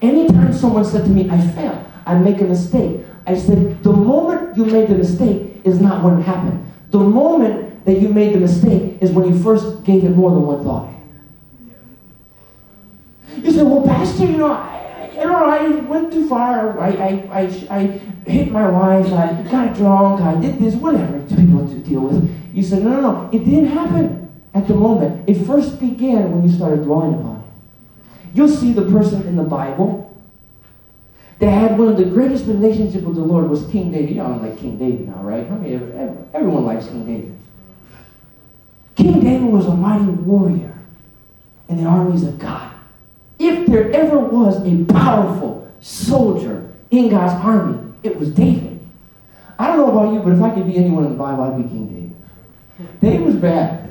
[0.01, 4.57] Anytime someone said to me, I fail, I make a mistake, I said, the moment
[4.57, 6.61] you made the mistake is not when it happened.
[6.91, 10.41] The moment that you made the mistake is when you first gave it more than
[10.41, 10.91] one thought.
[13.37, 16.79] You say, well, Pastor, you know, I, you know, I went too far.
[16.79, 17.81] I, I, I, I
[18.27, 19.07] hit my wife.
[19.13, 20.21] I got drunk.
[20.21, 22.29] I did this, whatever people to deal with.
[22.53, 23.29] You said, no, no, no.
[23.31, 25.29] It didn't happen at the moment.
[25.29, 28.35] It first began when you started dwelling upon it.
[28.35, 30.01] You'll see the person in the Bible
[31.39, 34.09] that had one of the greatest relationships with the Lord was King David.
[34.09, 35.45] You know, like King David now, right?
[35.45, 37.37] I mean, everyone likes King David.
[38.95, 40.73] King David was a mighty warrior
[41.67, 42.71] in the armies of God.
[43.37, 48.79] If there ever was a powerful soldier in God's army, it was David.
[49.59, 51.57] I don't know about you, but if I could be anyone in the Bible, I'd
[51.57, 53.01] be King David.
[53.01, 53.89] David was bad.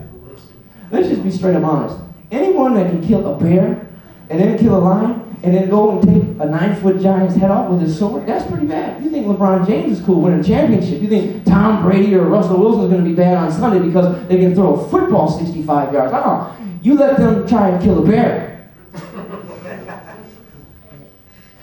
[0.91, 1.99] Let's just be straight up honest.
[2.31, 3.87] Anyone that can kill a bear
[4.31, 7.51] and then kill a lion and then go and take a nine foot giant's head
[7.51, 9.05] off with his sword, that's pretty bad.
[9.05, 11.03] You think LeBron James is cool winning a championship.
[11.03, 14.27] You think Tom Brady or Russell Wilson is going to be bad on Sunday because
[14.29, 16.13] they can throw a football 65 yards.
[16.15, 18.71] Oh, you let them try and kill a bear.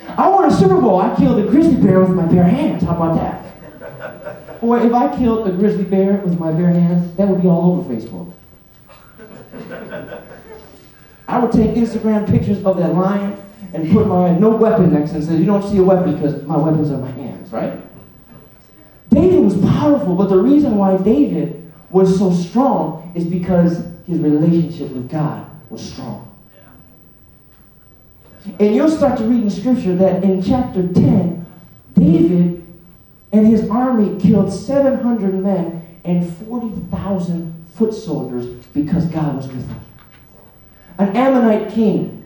[0.09, 0.99] I won a Super Bowl.
[0.99, 2.83] I killed a grizzly bear with my bare hands.
[2.83, 4.61] How about that?
[4.61, 7.71] Boy, if I killed a grizzly bear with my bare hands, that would be all
[7.71, 8.31] over Facebook.
[11.27, 13.40] I would take Instagram pictures of that lion
[13.73, 16.57] and put my no weapon next and says, You don't see a weapon because my
[16.57, 17.79] weapons are my hands, right?
[19.09, 24.89] David was powerful, but the reason why David was so strong is because his relationship
[24.91, 26.27] with God was strong.
[28.59, 31.45] And you'll start to read in Scripture that in chapter 10,
[31.93, 32.65] David
[33.31, 39.79] and his army killed 700 men and 40,000 foot soldiers because God was with them.
[40.97, 42.20] An Ammonite king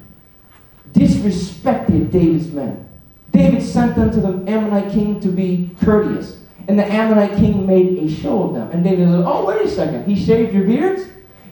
[0.96, 2.88] disrespected David's men.
[3.32, 6.42] David sent them to the Ammonite king to be courteous.
[6.68, 8.72] And the Ammonite king made a show of them.
[8.72, 10.06] And David said, Oh, wait a second.
[10.08, 11.04] He shaved your beards?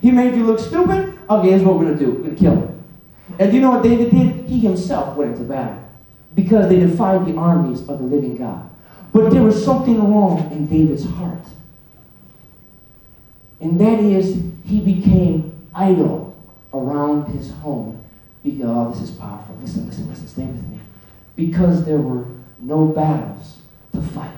[0.02, 1.20] He made you look stupid?
[1.30, 2.12] Okay, here's what we're going to do.
[2.12, 2.84] We're going to kill him.
[3.38, 4.50] And you know what David did?
[4.50, 5.84] He himself went into battle
[6.36, 8.70] because they defied the armies of the living God.
[9.12, 11.46] But there was something wrong in David's heart.
[13.62, 16.36] And that is, he became idle
[16.74, 18.03] around his home.
[18.44, 19.58] Because, oh, this is powerful.
[19.62, 20.80] Listen, listen, listen, stay with me.
[21.36, 22.26] Because there were
[22.60, 23.58] no battles
[23.94, 24.30] to fight.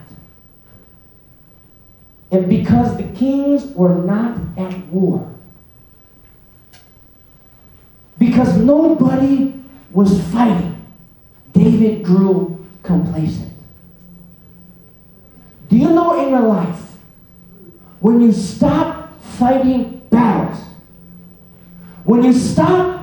[2.32, 5.32] And because the kings were not at war.
[8.18, 9.54] Because nobody
[9.91, 10.86] was fighting,
[11.54, 13.54] David grew complacent.
[15.70, 16.82] Do you know in your life,
[18.00, 20.60] when you stop fighting battles,
[22.04, 22.95] when you stop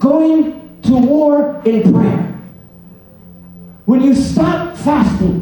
[0.00, 2.26] going to war in prayer,
[3.84, 5.40] when you stop fasting,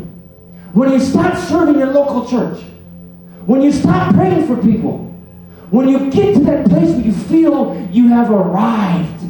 [0.72, 2.60] when you stop serving your local church,
[3.46, 4.98] when you stop praying for people,
[5.70, 9.22] when you get to that place where you feel you have arrived,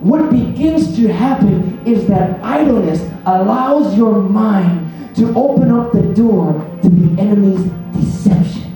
[0.00, 6.52] what begins to happen is that idleness allows your mind to open up the door
[6.82, 8.72] to the enemy's deception.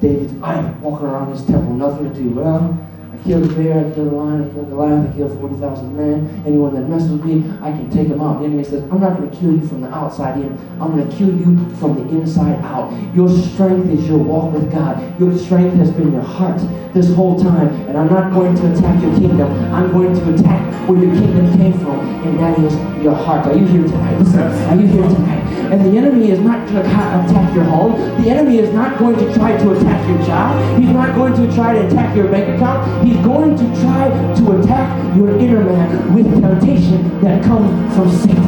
[0.00, 2.30] David's idle, walking around his temple, nothing to do.
[2.30, 2.78] Well,
[3.24, 6.42] killed a bear, I killed a lion, I killed a lion, I killed 40,000 men.
[6.46, 8.40] Anyone that messes with me, I can take them out.
[8.40, 10.52] The enemy says, I'm not going to kill you from the outside in.
[10.80, 12.92] I'm going to kill you from the inside out.
[13.14, 15.18] Your strength is your walk with God.
[15.18, 16.60] Your strength has been your heart
[16.92, 17.68] this whole time.
[17.88, 19.50] And I'm not going to attack your kingdom.
[19.72, 23.46] I'm going to attack where your kingdom came from, and that is your heart.
[23.46, 24.68] Are you here tonight?
[24.68, 25.43] Are you here tonight?
[25.74, 27.98] And the enemy is not going to attack your home.
[28.22, 30.78] The enemy is not going to try to attack your job.
[30.80, 33.04] He's not going to try to attack your bank account.
[33.04, 38.44] He's going to try to attack your inner man with temptation that comes from Satan.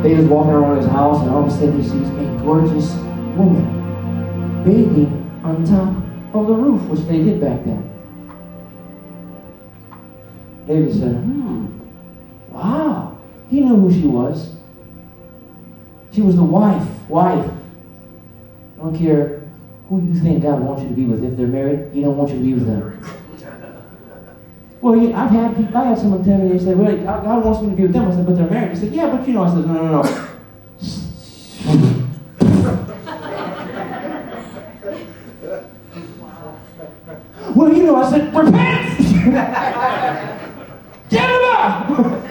[0.00, 2.94] David's walking around his house, and all of a sudden he sees a gorgeous
[3.34, 5.88] woman bathing on top
[6.36, 7.82] of the roof, which they did back then.
[10.68, 11.66] David said, hmm,
[12.52, 13.11] wow.
[13.52, 14.50] He knew who she was.
[16.10, 16.88] She was the wife.
[17.10, 17.50] Wife.
[18.78, 19.42] I don't care
[19.90, 21.22] who you think God wants you to be with.
[21.22, 22.98] If they're married, He don't want you to be with them.
[24.80, 27.68] Well, I've had people, I had someone tell me, they said, well, God wants me
[27.70, 28.08] to be with them.
[28.10, 28.70] I said, but they're married.
[28.70, 29.42] He said, yeah, but you know.
[29.42, 30.02] I said, no, no, no.
[37.54, 38.98] well, you know, I said, repent!
[41.10, 42.22] Get him up!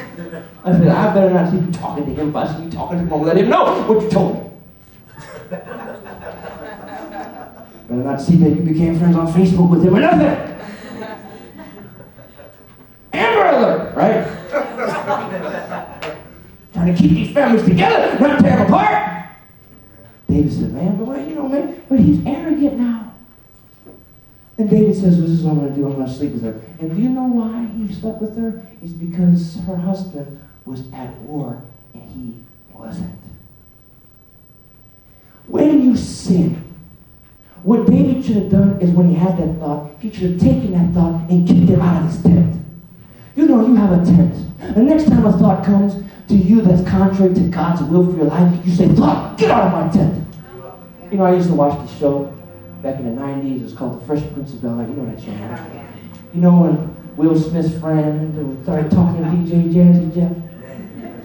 [1.11, 2.29] I better not see you talking to him.
[2.29, 4.49] If I see you talking to him, I'll let him know what you told me.
[7.89, 10.57] better not see that you became friends on Facebook with him or nothing.
[13.11, 14.23] Amber alert, right?
[16.73, 19.25] Trying to keep these families together, not tear them apart.
[20.29, 23.13] David said, man, but wait, you know, man, but he's arrogant now.
[24.57, 25.85] And David says, well, this is what I'm going to do.
[25.87, 26.61] I'm going to sleep with her.
[26.79, 28.65] And do you know why he slept with her?
[28.81, 31.61] It's because her husband was at war
[31.93, 33.19] and he wasn't.
[35.47, 36.63] When you sin,
[37.63, 40.71] what David should have done is when he had that thought, he should have taken
[40.71, 42.63] that thought and kicked it out of his tent.
[43.35, 44.35] You know, you have a tent.
[44.75, 48.25] The next time a thought comes to you that's contrary to God's will for your
[48.25, 50.27] life, you say, Thought, get out of my tent.
[51.11, 52.33] You know, I used to watch the show
[52.81, 53.59] back in the 90s.
[53.59, 54.87] It was called The Fresh Prince of Bel-Air.
[54.87, 55.85] You know that show, right?
[56.33, 60.50] You know when Will Smith's friend started talking to DJ Jazzy Jeff?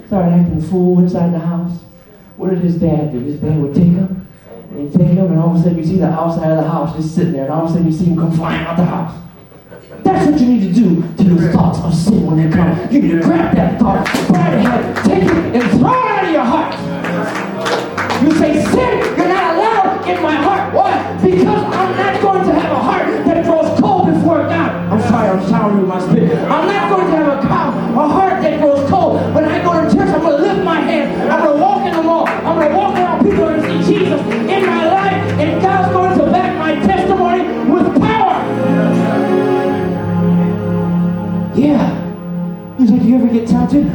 [0.07, 1.81] Started acting fool inside the house.
[2.37, 3.21] What did his dad do?
[3.21, 4.29] His dad would take him,
[4.71, 6.69] and he'd take him, and all of a sudden you see the outside of the
[6.69, 8.77] house just sitting there, and all of a sudden you see him come flying out
[8.77, 9.23] the house.
[10.05, 12.93] That's what you need to do to the thoughts of sin when they come.
[12.93, 16.25] You need to grab that thought, grab it ahead, take it, and throw it out
[16.25, 16.75] of your heart.
[18.23, 20.75] You say, sin, you're not allowed in my heart.
[20.75, 21.21] Why?
[21.23, 23.06] Because I'm not going to have a heart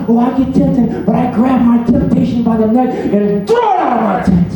[0.07, 3.79] Oh, I get tempted, but I grab my temptation by the neck and throw it
[3.79, 4.51] out of my tent.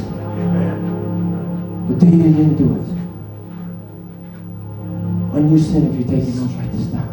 [1.87, 2.85] But David didn't do it.
[5.33, 7.07] When you sin, if you're taking notes, write this down.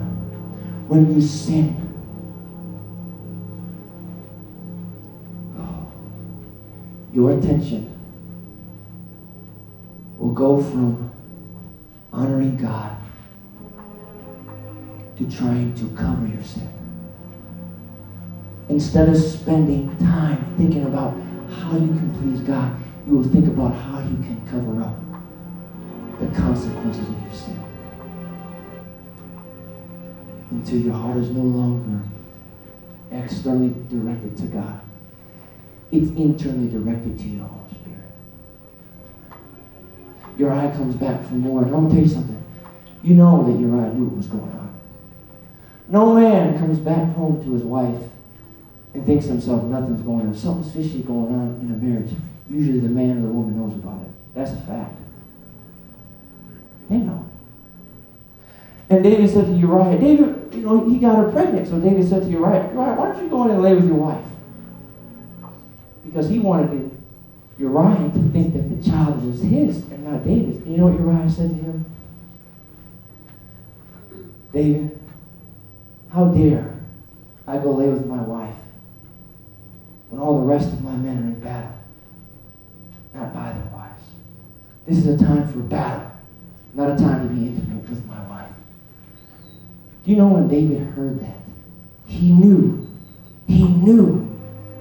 [0.88, 1.76] When you sin,
[7.12, 7.92] your attention
[10.18, 11.10] will go from
[12.12, 12.96] honoring God
[15.18, 16.81] to trying to cover your sin.
[18.72, 21.12] Instead of spending time thinking about
[21.50, 22.74] how you can please God,
[23.06, 24.98] you will think about how you can cover up
[26.18, 27.64] the consequences of your sin.
[30.52, 32.02] Until your heart is no longer
[33.10, 34.80] externally directed to God.
[35.90, 39.38] It's internally directed to your Holy Spirit.
[40.38, 41.62] Your eye comes back for more.
[41.62, 42.42] And I'm going to tell you something.
[43.02, 44.80] You know that your eye knew what was going on.
[45.88, 48.02] No man comes back home to his wife
[48.94, 50.34] and thinks to himself nothing's going on.
[50.34, 52.12] Something's fishy going on in a marriage.
[52.50, 54.10] Usually the man or the woman knows about it.
[54.34, 54.94] That's a fact.
[56.90, 57.26] They know.
[58.90, 61.66] And David said to Uriah, David, you know, he got her pregnant.
[61.68, 63.96] So David said to Uriah, Uriah, why don't you go in and lay with your
[63.96, 64.24] wife?
[66.04, 66.90] Because he wanted
[67.58, 70.58] Uriah to think that the child was his and not David's.
[70.58, 71.86] And you know what Uriah said to him?
[74.52, 74.98] David,
[76.12, 76.74] how dare
[77.46, 78.54] I go lay with my wife
[80.12, 81.72] when all the rest of my men are in battle,
[83.14, 84.02] not by their wives?
[84.86, 86.10] This is a time for battle,
[86.74, 88.50] not a time to be intimate with my wife.
[90.04, 91.38] Do you know when David heard that?
[92.06, 92.86] He knew,
[93.46, 94.38] he knew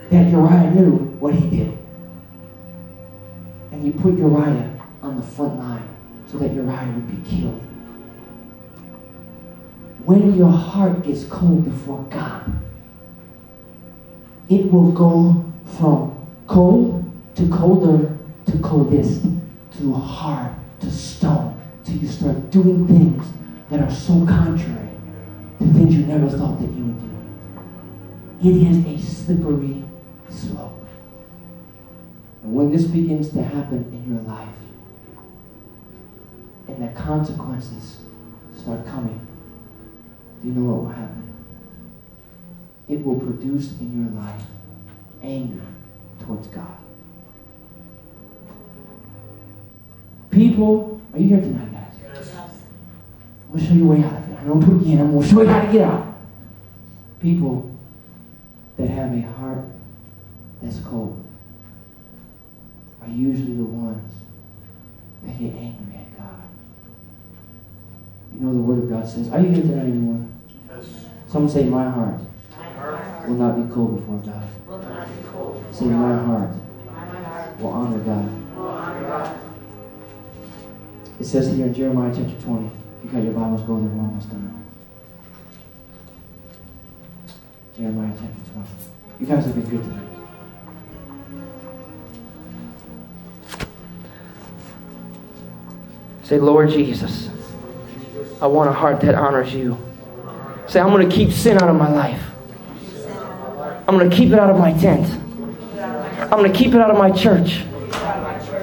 [0.09, 1.77] that Uriah knew what he did.
[3.71, 5.87] And he put Uriah on the front line
[6.27, 7.61] so that Uriah would be killed.
[10.03, 12.51] When your heart gets cold before God,
[14.51, 15.45] it will go
[15.77, 19.23] from cold to colder to coldest
[19.77, 23.25] to hard to stone till you start doing things
[23.69, 24.89] that are so contrary
[25.57, 28.49] to things you never thought that you would do.
[28.49, 29.85] It is a slippery
[30.29, 30.85] slope.
[32.43, 34.49] And when this begins to happen in your life,
[36.67, 37.99] and the consequences
[38.57, 39.25] start coming,
[40.41, 41.30] do you know what will happen?
[42.91, 44.41] It will produce in your life
[45.23, 45.63] anger
[46.19, 46.75] towards God.
[50.29, 51.93] People, are you here tonight, guys?
[52.03, 52.35] Yes.
[52.35, 54.39] I'm going to show you a way out of it.
[54.39, 54.99] I don't put you in.
[54.99, 56.17] I'm going to show you how to get out.
[57.21, 57.73] People
[58.75, 59.63] that have a heart
[60.61, 61.23] that's cold
[63.01, 64.13] are usually the ones
[65.23, 66.41] that get angry at God.
[68.33, 70.33] You know the Word of God says, Are you here tonight, everyone?
[70.69, 71.05] Yes.
[71.29, 72.19] Someone say, my heart
[73.27, 74.47] will not be cold before God.
[75.73, 76.49] Say, My heart,
[77.59, 79.37] will honor God.
[81.19, 84.01] It says here in Jeremiah chapter 20, if you got your Bibles, go there, we're
[84.01, 84.65] almost done.
[87.77, 88.69] Jeremiah chapter 20.
[89.19, 90.07] You guys have been good tonight.
[96.23, 97.29] Say, Lord Jesus,
[98.41, 99.77] I want a heart that honors you.
[100.67, 102.23] Say, I'm going to keep sin out of my life.
[103.91, 105.05] I'm going to keep it out of my tent.
[105.77, 107.61] I'm going to keep it out of my church.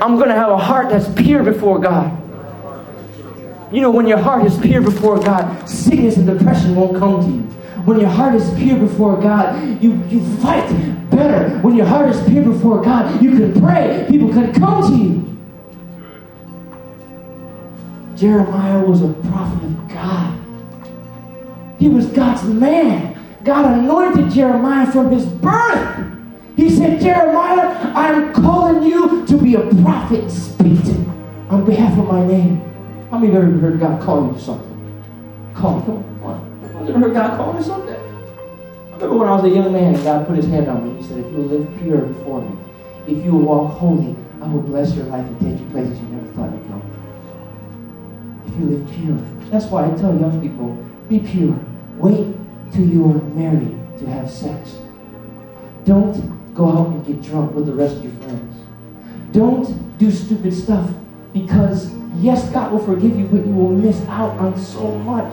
[0.00, 2.16] I'm going to have a heart that's pure before God.
[3.70, 7.26] You know, when your heart is pure before God, sickness and depression won't come to
[7.26, 7.42] you.
[7.84, 10.66] When your heart is pure before God, you, you fight
[11.10, 11.58] better.
[11.58, 14.06] When your heart is pure before God, you can pray.
[14.08, 15.36] People can come to you.
[18.16, 20.38] Jeremiah was a prophet of God.
[21.78, 23.17] He was God's man.
[23.48, 26.06] God anointed Jeremiah from his birth.
[26.54, 30.30] He said, Jeremiah, I'm calling you to be a prophet.
[30.30, 30.84] Speak
[31.48, 32.60] on behalf of my name.
[33.10, 35.02] How many of you ever heard God call you to something?
[35.54, 36.60] Call, come on.
[36.74, 37.94] Have you ever heard God call to something?
[37.94, 41.00] I remember when I was a young man and God put his hand on me.
[41.00, 42.54] He said, if you live pure before me,
[43.06, 46.26] if you walk holy, I will bless your life and take you places you never
[46.34, 46.82] thought you'd go
[48.46, 49.50] If you live pure.
[49.50, 50.76] That's why I tell young people,
[51.08, 51.58] be pure.
[51.96, 52.37] Wait
[52.72, 54.78] till you are married to have sex.
[55.84, 58.56] Don't go out and get drunk with the rest of your friends.
[59.32, 60.90] Don't do stupid stuff
[61.32, 65.32] because, yes, God will forgive you, but you will miss out on so much.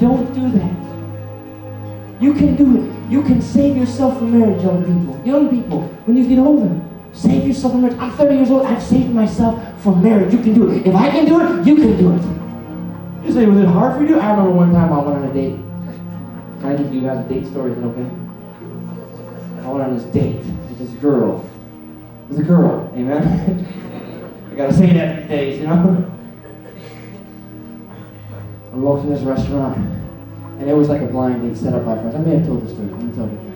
[0.00, 2.22] Don't do that.
[2.22, 3.10] You can do it.
[3.10, 5.20] You can save yourself from marriage, young people.
[5.24, 6.80] Young people, when you get older,
[7.12, 7.98] save yourself from marriage.
[7.98, 8.66] I'm 30 years old.
[8.66, 10.32] I've saved myself from marriage.
[10.32, 10.86] You can do it.
[10.86, 13.26] If I can do it, you can do it.
[13.26, 14.18] You say, was it hard for you?
[14.18, 15.58] I remember one time I went on a date.
[16.62, 17.72] I give you guys a date story?
[17.72, 18.08] Is it okay?
[19.62, 21.48] I went on this date with this girl.
[22.28, 23.66] With a girl, amen?
[24.52, 26.06] I gotta say that these days, you know?
[28.72, 31.94] I walked in this restaurant, and it was like a blind date set up by
[31.96, 32.14] friends.
[32.14, 32.88] I may have told this story.
[32.88, 33.50] Let me tell you.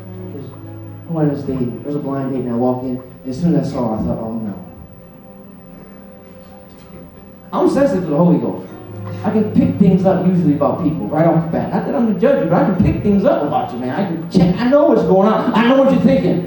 [1.08, 1.60] I went on this date.
[1.60, 2.96] It was a blind date, and I walked in.
[2.96, 4.54] And as soon as I saw her, I thought, oh no.
[7.52, 8.73] I'm sensitive to the Holy Ghost.
[9.24, 11.72] I can pick things up usually about people right off the bat.
[11.72, 13.90] Not that I'm the judge, you, but I can pick things up about you, man.
[13.98, 14.54] I can check.
[14.60, 15.54] I know what's going on.
[15.54, 16.44] I know what you're thinking.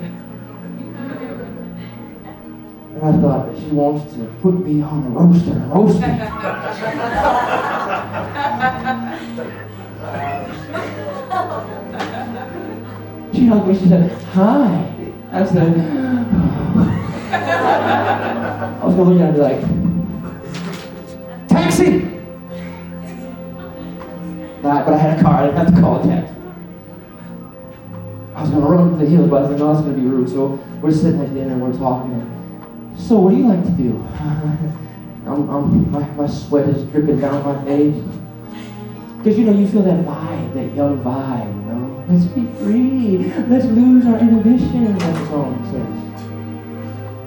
[2.94, 6.08] And I thought, she wants to put me on a roaster and roast me.
[13.34, 13.74] she hugged me.
[13.80, 14.94] She said, "Hi."
[15.32, 15.78] I said,
[18.82, 19.62] I was gonna look at her and be like,
[21.50, 22.17] "Taxi!"
[24.62, 25.36] But I had a car.
[25.36, 26.34] I didn't have to call a taxi.
[28.36, 30.30] I was gonna run to the hills, but I said, "No, that's gonna be rude."
[30.30, 32.34] So we're sitting at dinner and we're talking.
[32.98, 34.04] So, what do you like to do?
[35.28, 37.96] I'm, I'm, my, my sweat is dripping down my face.
[39.18, 42.06] Because, you know, you feel that vibe, that young vibe, you know?
[42.08, 43.34] Let's be free.
[43.48, 46.08] Let's lose our inhibitions, the song says.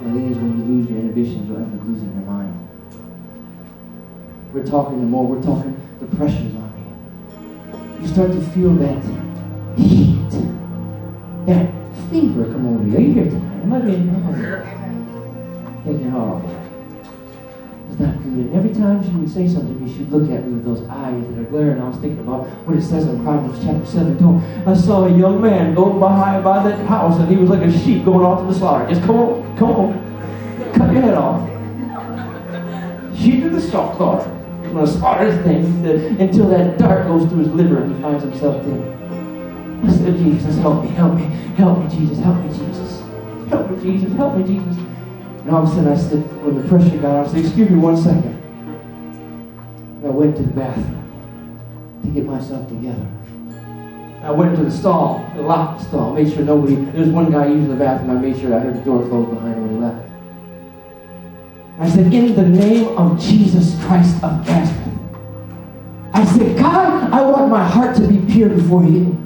[0.02, 2.68] The thing is, when you lose your inhibitions, you'll end up losing your mind.
[4.52, 6.59] We're talking the more, we're talking the pressures.
[8.00, 9.02] You start to feel that
[9.76, 10.30] heat,
[11.46, 11.70] that
[12.10, 12.96] fever come over you.
[12.96, 13.62] Are you here tonight?
[13.62, 14.10] Am I being
[15.84, 16.42] thinking, oh,
[17.90, 18.32] it's not good.
[18.32, 21.38] And every time she would say something she'd look at me with those eyes that
[21.38, 21.80] are glaring.
[21.80, 24.66] I was thinking about what it says in Proverbs chapter 7.
[24.66, 27.78] I saw a young man go by by that house, and he was like a
[27.80, 28.88] sheep going off to the slaughter.
[28.88, 31.46] Just come on, come on, cut your head off.
[33.18, 34.39] Sheep to the slaughter.
[34.70, 35.64] He's going to slaughter his thing
[36.20, 38.80] until that dart goes through his liver and he finds himself dead.
[39.84, 41.24] I said, Jesus, help me, help me,
[41.56, 43.00] help me, Jesus, help me, Jesus.
[43.48, 44.76] Help me, Jesus, help me, Jesus.
[44.78, 47.68] And all of a sudden I said, when the pressure got on, I said, excuse
[47.68, 48.26] me one second.
[49.96, 53.08] And I went to the bathroom to get myself together.
[54.22, 57.48] I went into the stall, the locked stall, made sure nobody, there was one guy
[57.48, 59.80] using the bathroom, I made sure I heard the door close behind him when he
[59.84, 60.09] left.
[61.80, 64.98] I said, in the name of Jesus Christ of Nazareth.
[66.12, 69.16] I said, God, I want my heart to be pure before you.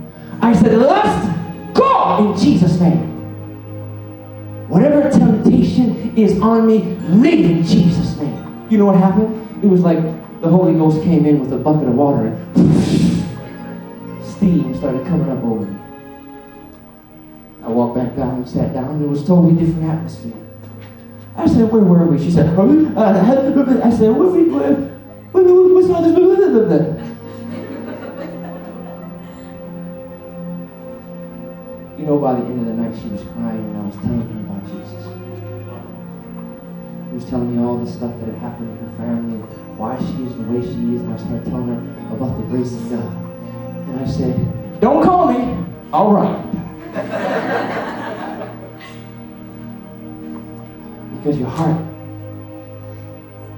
[0.40, 3.10] I said, let's go in Jesus' name.
[4.68, 6.78] Whatever temptation is on me,
[7.08, 8.68] leave in Jesus' name.
[8.70, 9.64] You know what happened?
[9.64, 9.98] It was like
[10.40, 15.42] the Holy Ghost came in with a bucket of water and steam started coming up
[15.42, 15.76] over me.
[17.64, 19.02] I walked back down and sat down.
[19.02, 20.43] It was totally different atmosphere.
[21.36, 22.18] I said, where were we?
[22.18, 26.14] She said, uh, I said, what we, what's all this?
[31.98, 34.28] You know, by the end of the night, she was crying and I was telling
[34.28, 35.04] her about Jesus.
[37.08, 39.96] She was telling me all the stuff that had happened in her family and why
[39.98, 41.00] she is the way she is.
[41.00, 41.80] And I started telling her
[42.14, 43.12] about the grace of God.
[43.88, 45.64] And I said, Don't call me.
[45.92, 47.70] All right.
[51.24, 51.80] Because your heart.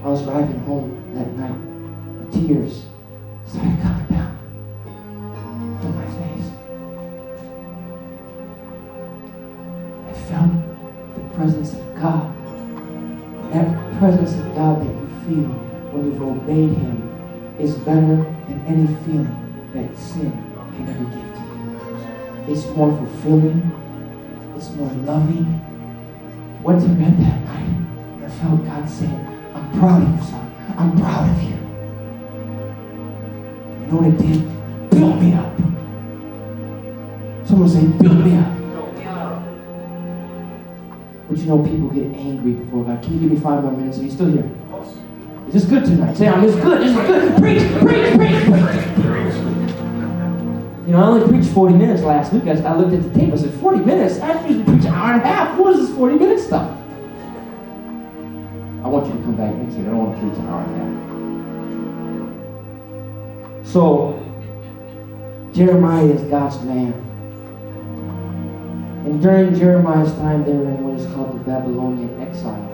[0.04, 2.30] I was driving home that night.
[2.30, 2.84] The tears
[3.44, 4.38] started coming down
[5.80, 6.48] from my face.
[10.06, 10.52] I felt
[11.16, 12.32] the presence of God.
[13.52, 15.50] That presence of God that you feel
[15.90, 20.30] when you've obeyed Him is better than any feeling that sin
[20.76, 21.40] can ever give to
[22.46, 22.54] you.
[22.54, 23.72] It's more fulfilling.
[24.54, 25.65] It's more loving.
[26.66, 30.74] Went to bed that night and I felt God saying, I'm proud of you, son.
[30.76, 31.54] I'm proud of you.
[33.82, 34.42] You know what it did?
[34.90, 35.56] Built me up.
[37.46, 38.50] Someone say, build me up.
[41.28, 43.00] But you know, people get angry before God.
[43.00, 44.00] Can you give me five more minutes?
[44.00, 44.50] Are you still here?
[45.46, 46.16] Is this good tonight?
[46.16, 46.80] Say, I'm this good.
[46.80, 47.36] This is good.
[47.38, 48.76] Preach, preach, preach, preach.
[50.86, 52.44] You know, I only preached 40 minutes last week.
[52.46, 53.32] I, I looked at the tape.
[53.32, 54.18] I said, 40 minutes?
[54.18, 54.75] I usually
[55.06, 55.58] hour and a half.
[55.58, 56.70] What is this 40 minute stuff?
[58.84, 59.86] I want you to come back next week.
[59.86, 60.78] I don't want to preach an hour and a
[63.62, 63.66] half.
[63.66, 64.22] So,
[65.52, 66.92] Jeremiah is God's man.
[69.06, 72.72] And during Jeremiah's time, they were in what is called the Babylonian exile.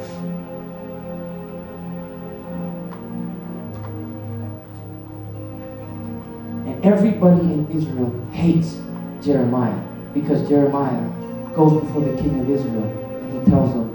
[6.66, 8.80] And everybody in Israel hates
[9.22, 9.78] Jeremiah
[10.14, 11.21] because Jeremiah
[11.54, 13.88] goes before the king of Israel and he tells him,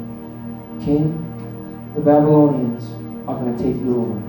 [0.83, 1.23] King,
[1.95, 2.85] the Babylonians
[3.27, 4.19] are going to take you over.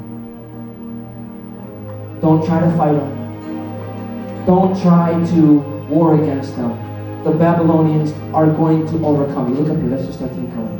[2.20, 4.44] Don't try to fight them.
[4.46, 6.76] Don't try to war against them.
[7.24, 9.60] the Babylonians are going to overcome you.
[9.60, 9.90] Look up here.
[9.90, 10.78] Let's just start keep coming.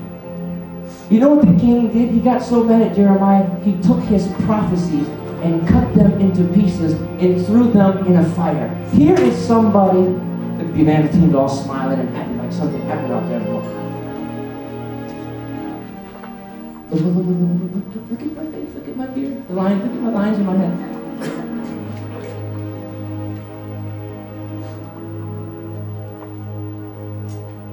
[1.11, 2.11] You know what the king did?
[2.11, 5.09] He got so mad at Jeremiah, he took his prophecies
[5.43, 6.93] and cut them into pieces
[7.23, 8.69] and threw them in a fire.
[8.93, 13.39] Here is somebody, the evangelist team's all smiling and like something happened out there.
[16.91, 19.93] Look, look, look, look, look, at my face, look at my beard, the lines, look
[19.93, 20.95] at my lines in my head.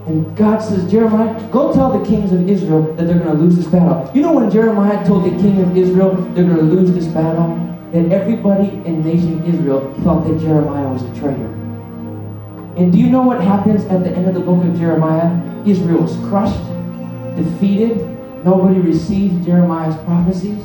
[0.05, 3.55] And God says, Jeremiah, go tell the kings of Israel that they're going to lose
[3.55, 4.11] this battle.
[4.13, 7.57] You know when Jeremiah told the king of Israel they're going to lose this battle?
[7.91, 11.64] That everybody in nation Israel thought that Jeremiah was a traitor.
[12.77, 15.31] And do you know what happens at the end of the book of Jeremiah?
[15.65, 16.59] Israel was crushed,
[17.37, 17.97] defeated.
[18.43, 20.61] Nobody receives Jeremiah's prophecies.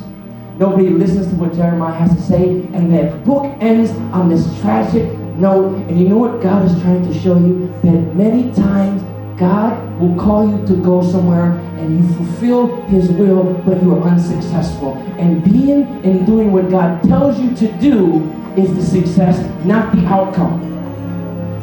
[0.57, 2.43] Nobody listens to what Jeremiah has to say.
[2.73, 5.75] And that book ends on this tragic note.
[5.87, 7.73] And you know what God is trying to show you?
[7.83, 9.01] That many times
[9.39, 14.03] God will call you to go somewhere and you fulfill His will, but you are
[14.03, 14.93] unsuccessful.
[15.17, 18.21] And being and doing what God tells you to do
[18.57, 20.71] is the success, not the outcome.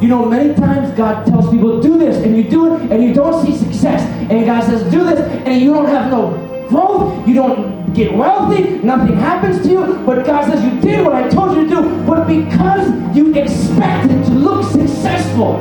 [0.01, 3.13] You know, many times God tells people, do this, and you do it, and you
[3.13, 4.01] don't see success.
[4.31, 8.79] And God says, do this, and you don't have no growth, you don't get wealthy,
[8.79, 12.07] nothing happens to you, but God says, you did what I told you to do.
[12.07, 15.57] But because you expected to look successful,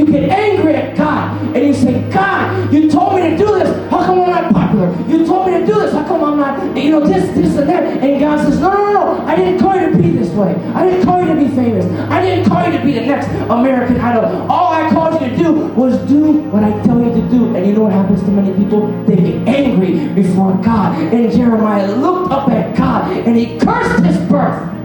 [0.00, 3.90] you get angry at God and you say, God, you told me to do this.
[3.90, 4.90] How come I'm not popular?
[5.08, 5.92] You told me to do this.
[5.92, 7.84] How come I'm not, you know, this, this, and that?
[8.02, 9.26] And God says, no, no, no.
[9.26, 10.54] I didn't call you to be this way.
[10.74, 11.84] I didn't call you to be famous.
[12.10, 14.50] I didn't call you to be the next American Idol.
[14.50, 17.54] All I called you to do was do what I tell you to do.
[17.54, 18.86] And you know what happens to many people?
[19.04, 20.98] They get angry before God.
[21.12, 24.79] And Jeremiah looked up at God and he cursed his birth.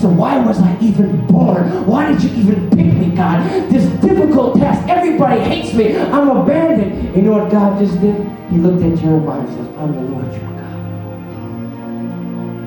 [0.00, 1.84] Said, Why was I even born?
[1.84, 3.42] Why did you even pick me, God?
[3.68, 4.88] This difficult task.
[4.88, 5.96] Everybody hates me.
[5.96, 7.16] I'm abandoned.
[7.16, 8.14] You know what God just did?
[8.48, 10.78] He looked at Jeremiah and says, I'm the Lord your God.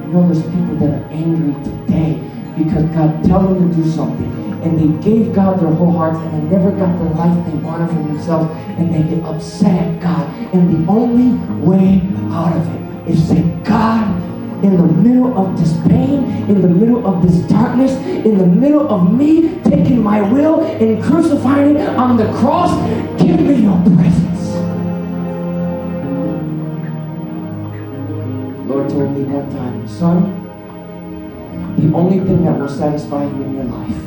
[0.06, 2.20] You know, there's people that are angry today
[2.58, 4.30] because God tell them to do something.
[4.64, 7.88] And they gave God their whole hearts and they never got the life they wanted
[7.88, 8.52] for themselves.
[8.78, 10.28] And they get upset at God.
[10.54, 11.32] And the only
[11.66, 14.31] way out of it is to say, God,
[14.64, 17.94] in the middle of this pain, in the middle of this darkness,
[18.26, 22.72] in the middle of me taking my will and crucifying it on the cross,
[23.20, 24.50] give me your presence.
[28.70, 30.42] Lord told me one time, son,
[31.78, 33.98] the only thing that will satisfy you in your life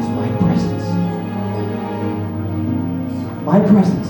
[0.00, 0.84] is my presence.
[3.44, 4.08] My presence.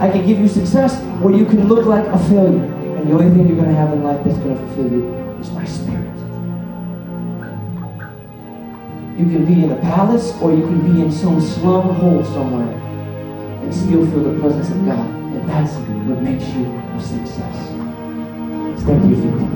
[0.00, 2.79] I can give you success where you can look like a failure.
[3.00, 5.08] And the only thing you're going to have in life that's going to fulfill you
[5.40, 6.14] is my spirit.
[9.18, 12.76] You can be in a palace or you can be in some slum hole somewhere
[13.62, 15.08] and still feel the presence of God.
[15.08, 17.68] And that's what makes you a success.
[18.84, 19.48] To your feet.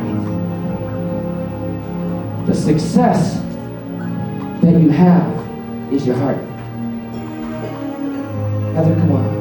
[2.46, 3.42] The success
[4.62, 6.38] that you have is your heart.
[8.74, 9.33] Heather, come on.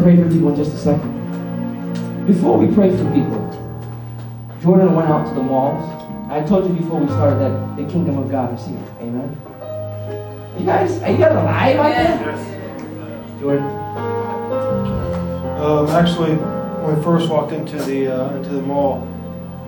[0.00, 2.26] Going to pray for people in just a second.
[2.26, 3.38] Before we pray for people,
[4.62, 5.82] Jordan went out to the malls.
[6.30, 8.82] I told you before we started that the kingdom of God is here.
[9.00, 9.36] Amen.
[10.58, 13.40] You guys, are you guys alive out there?
[13.40, 13.64] Jordan.
[15.58, 19.06] Um, actually, when we first walked into the uh, into the mall,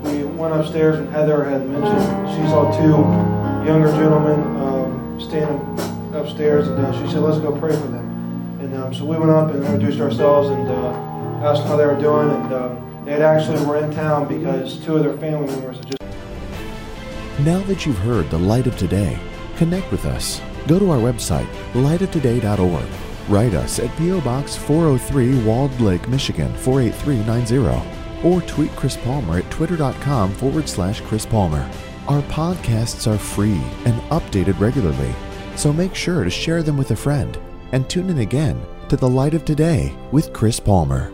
[0.02, 6.68] we went upstairs and Heather had mentioned she saw two younger gentlemen um, standing upstairs,
[6.68, 7.99] and uh, she said, "Let's go pray for them."
[8.70, 10.92] And um, so we went up and introduced ourselves and uh,
[11.44, 15.02] asked how they were doing, and um, they actually were in town because two of
[15.02, 17.40] their family members had just.
[17.40, 19.18] Now that you've heard the light of today,
[19.56, 20.40] connect with us.
[20.68, 22.86] Go to our website, lightoftoday.org.
[23.28, 24.20] Write us at P.O.
[24.20, 28.28] Box 403 Walled Lake, Michigan 48390.
[28.28, 31.68] Or tweet Chris Palmer at twitter.com forward slash Chris Palmer.
[32.06, 35.12] Our podcasts are free and updated regularly,
[35.56, 37.36] so make sure to share them with a friend
[37.72, 41.12] and tune in again to The Light of Today with Chris Palmer.